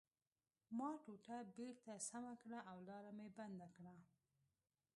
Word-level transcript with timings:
ما 0.77 0.89
ټوټه 1.03 1.37
بېرته 1.57 1.91
سمه 2.09 2.33
کړه 2.41 2.59
او 2.71 2.77
لاره 2.89 3.11
مې 3.17 3.27
بنده 3.37 3.67
کړه 3.75 3.93